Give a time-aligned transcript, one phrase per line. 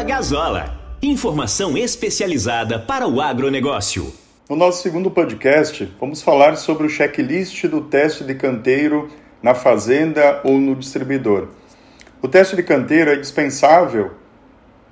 [0.00, 0.80] Fala Gazola.
[1.02, 4.10] Informação especializada para o agronegócio.
[4.48, 9.10] No nosso segundo podcast, vamos falar sobre o checklist do teste de canteiro
[9.42, 11.48] na fazenda ou no distribuidor.
[12.22, 14.12] O teste de canteiro é dispensável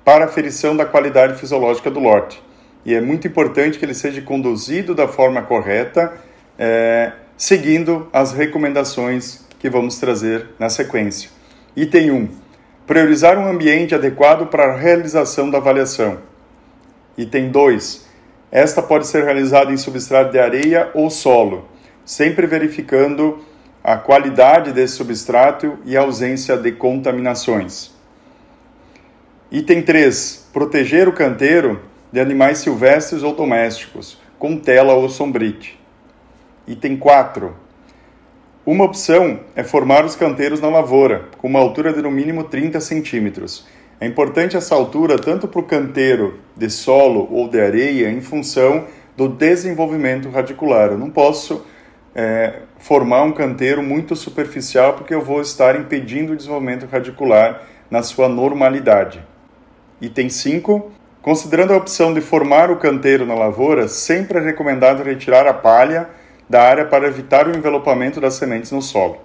[0.05, 2.39] para aferição da qualidade fisiológica do lote
[2.85, 6.13] e é muito importante que ele seja conduzido da forma correta,
[6.55, 11.31] é, seguindo as recomendações que vamos trazer na sequência.
[11.75, 12.48] Item 1.
[12.89, 16.17] Priorizar um ambiente adequado para a realização da avaliação.
[17.15, 18.07] Item 2.
[18.51, 21.69] Esta pode ser realizada em substrato de areia ou solo,
[22.03, 23.45] sempre verificando
[23.83, 27.91] a qualidade desse substrato e a ausência de contaminações.
[29.51, 30.49] Item 3.
[30.51, 31.79] Proteger o canteiro
[32.11, 35.79] de animais silvestres ou domésticos, com tela ou sombrite.
[36.67, 37.55] Item 4.
[38.65, 42.79] Uma opção é formar os canteiros na lavoura, com uma altura de no mínimo 30
[42.81, 43.65] centímetros.
[44.01, 48.85] É importante essa altura tanto para o canteiro de solo ou de areia em função
[49.15, 50.91] do desenvolvimento radicular.
[50.91, 51.65] Eu não posso
[52.13, 58.03] é, formar um canteiro muito superficial porque eu vou estar impedindo o desenvolvimento radicular na
[58.03, 59.23] sua normalidade.
[60.01, 60.91] Item 5.
[61.21, 66.09] Considerando a opção de formar o canteiro na lavoura, sempre é recomendado retirar a palha
[66.49, 69.19] da área para evitar o envelopamento das sementes no solo.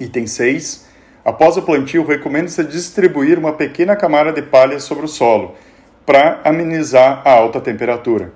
[0.00, 0.88] Item 6.
[1.24, 5.54] Após o plantio, recomenda-se distribuir uma pequena camada de palha sobre o solo,
[6.06, 8.32] para amenizar a alta temperatura.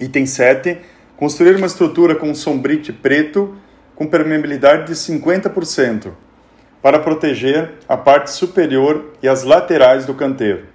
[0.00, 0.78] Item 7.
[1.16, 3.56] Construir uma estrutura com sombrite preto
[3.94, 6.12] com permeabilidade de 50%,
[6.80, 10.66] para proteger a parte superior e as laterais do canteiro.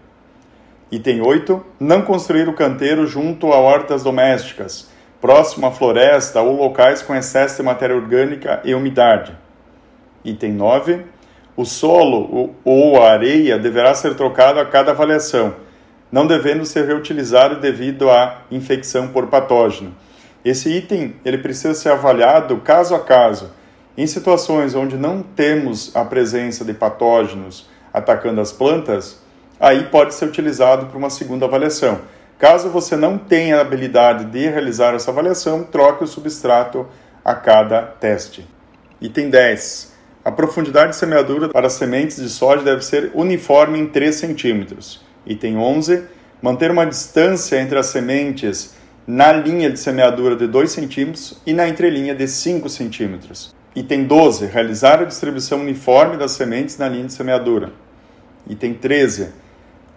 [0.91, 1.65] Item 8.
[1.79, 4.91] Não construir o canteiro junto a hortas domésticas,
[5.23, 9.31] próximo à floresta ou locais com excesso de matéria orgânica e umidade.
[10.21, 11.05] Item 9.
[11.55, 15.55] O solo ou a areia deverá ser trocado a cada avaliação,
[16.11, 19.95] não devendo ser reutilizado devido à infecção por patógeno.
[20.43, 23.49] Esse item ele precisa ser avaliado caso a caso
[23.97, 29.21] em situações onde não temos a presença de patógenos atacando as plantas,
[29.57, 32.01] aí pode ser utilizado para uma segunda avaliação.
[32.43, 36.85] Caso você não tenha a habilidade de realizar essa avaliação, troque o substrato
[37.23, 38.45] a cada teste.
[38.99, 39.93] Item 10.
[40.25, 45.01] A profundidade de semeadura para sementes de soja deve ser uniforme em 3 centímetros.
[45.25, 46.03] Item 11.
[46.41, 48.75] Manter uma distância entre as sementes
[49.07, 53.55] na linha de semeadura de 2 centímetros e na entrelinha de 5 centímetros.
[53.73, 54.47] Item 12.
[54.47, 57.71] Realizar a distribuição uniforme das sementes na linha de semeadura.
[58.49, 59.29] Item 13.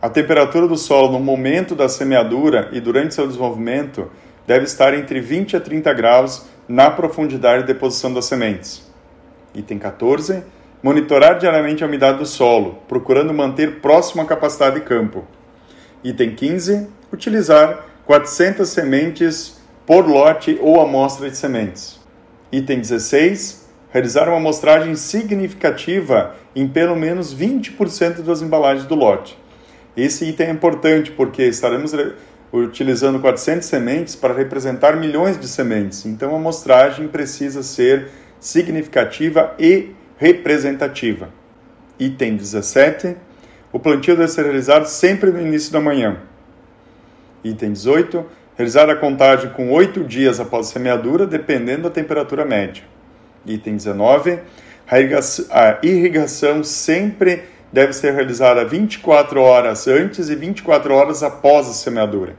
[0.00, 4.10] A temperatura do solo no momento da semeadura e durante seu desenvolvimento
[4.46, 8.86] deve estar entre 20 a 30 graus na profundidade de deposição das sementes.
[9.54, 10.42] Item 14.
[10.82, 15.24] Monitorar diariamente a umidade do solo, procurando manter próximo à capacidade de campo.
[16.04, 16.88] Item 15.
[17.10, 21.98] Utilizar 400 sementes por lote ou amostra de sementes.
[22.52, 29.38] Item 16 realizar uma amostragem significativa em pelo menos 20% das embalagens do lote.
[29.96, 31.92] Esse item é importante porque estaremos
[32.52, 38.08] utilizando 400 sementes para representar milhões de sementes, então a amostragem precisa ser
[38.38, 41.30] significativa e representativa.
[41.98, 43.16] Item 17.
[43.72, 46.18] O plantio deve ser realizado sempre no início da manhã.
[47.42, 48.24] Item 18.
[48.56, 52.84] Realizar a contagem com 8 dias após a semeadura, dependendo da temperatura média.
[53.44, 54.38] Item 19.
[55.50, 62.34] A irrigação sempre deve ser realizada 24 horas antes e 24 horas após a semeadura.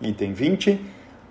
[0.00, 0.80] Item 20.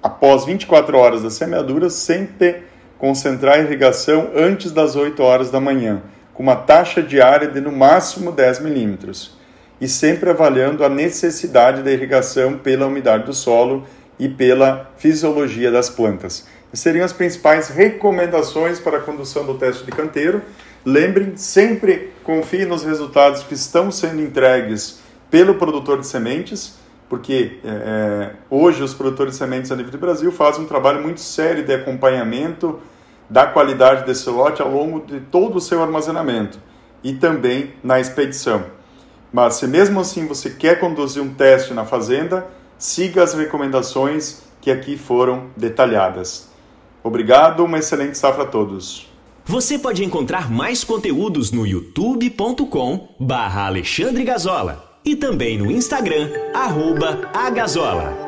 [0.01, 2.63] Após 24 horas da semeadura, sempre
[2.97, 6.01] concentrar a irrigação antes das 8 horas da manhã,
[6.33, 9.37] com uma taxa diária de no máximo 10 milímetros,
[9.79, 13.85] e sempre avaliando a necessidade da irrigação pela umidade do solo
[14.17, 19.91] e pela fisiologia das plantas seriam as principais recomendações para a condução do teste de
[19.91, 20.41] canteiro.
[20.85, 26.77] Lembrem, sempre confie nos resultados que estão sendo entregues pelo produtor de sementes,
[27.09, 31.01] porque é, é, hoje os produtores de sementes a nível do Brasil fazem um trabalho
[31.01, 32.79] muito sério de acompanhamento
[33.29, 36.59] da qualidade desse lote ao longo de todo o seu armazenamento
[37.03, 38.65] e também na expedição.
[39.31, 42.47] Mas se mesmo assim você quer conduzir um teste na fazenda,
[42.77, 46.49] siga as recomendações que aqui foram detalhadas.
[47.03, 49.09] Obrigado, uma excelente safra a todos.
[49.47, 57.31] Você pode encontrar mais conteúdos no youtube.com barra Alexandre Gazola e também no Instagram, arroba
[57.33, 58.26] Agazola.